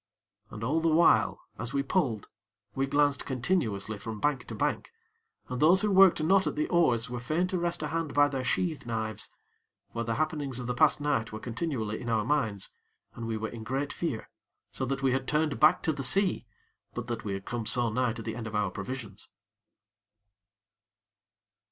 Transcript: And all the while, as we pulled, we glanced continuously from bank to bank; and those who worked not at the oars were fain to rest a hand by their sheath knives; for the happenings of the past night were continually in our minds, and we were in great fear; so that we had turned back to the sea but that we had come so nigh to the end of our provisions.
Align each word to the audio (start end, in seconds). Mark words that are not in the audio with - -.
And 0.49 0.63
all 0.63 0.81
the 0.81 0.87
while, 0.89 1.41
as 1.59 1.73
we 1.75 1.83
pulled, 1.83 2.27
we 2.73 2.87
glanced 2.87 3.23
continuously 3.23 3.99
from 3.99 4.19
bank 4.19 4.45
to 4.47 4.55
bank; 4.55 4.89
and 5.47 5.61
those 5.61 5.83
who 5.83 5.91
worked 5.91 6.23
not 6.23 6.47
at 6.47 6.55
the 6.55 6.67
oars 6.69 7.07
were 7.07 7.19
fain 7.19 7.45
to 7.49 7.59
rest 7.59 7.83
a 7.83 7.89
hand 7.89 8.11
by 8.15 8.27
their 8.27 8.43
sheath 8.43 8.87
knives; 8.87 9.29
for 9.93 10.03
the 10.03 10.15
happenings 10.15 10.57
of 10.59 10.65
the 10.65 10.73
past 10.73 11.01
night 11.01 11.31
were 11.31 11.39
continually 11.39 12.01
in 12.01 12.09
our 12.09 12.25
minds, 12.25 12.71
and 13.13 13.27
we 13.27 13.37
were 13.37 13.49
in 13.49 13.63
great 13.63 13.93
fear; 13.93 14.27
so 14.71 14.87
that 14.87 15.03
we 15.03 15.11
had 15.11 15.27
turned 15.27 15.59
back 15.59 15.83
to 15.83 15.93
the 15.93 16.03
sea 16.03 16.47
but 16.95 17.05
that 17.05 17.23
we 17.23 17.33
had 17.33 17.45
come 17.45 17.67
so 17.67 17.89
nigh 17.91 18.11
to 18.13 18.23
the 18.23 18.35
end 18.35 18.47
of 18.47 18.55
our 18.55 18.71
provisions. 18.71 19.29